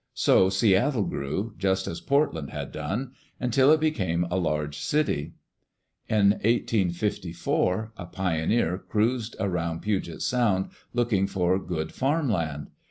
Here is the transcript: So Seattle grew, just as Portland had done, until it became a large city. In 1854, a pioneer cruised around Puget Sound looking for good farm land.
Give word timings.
So 0.15 0.49
Seattle 0.49 1.03
grew, 1.03 1.53
just 1.59 1.85
as 1.85 2.01
Portland 2.01 2.49
had 2.49 2.71
done, 2.71 3.11
until 3.39 3.71
it 3.71 3.79
became 3.79 4.23
a 4.31 4.35
large 4.35 4.79
city. 4.79 5.33
In 6.09 6.31
1854, 6.43 7.93
a 7.95 8.05
pioneer 8.07 8.79
cruised 8.79 9.35
around 9.39 9.81
Puget 9.83 10.23
Sound 10.23 10.69
looking 10.91 11.27
for 11.27 11.59
good 11.63 11.91
farm 11.91 12.31
land. 12.31 12.71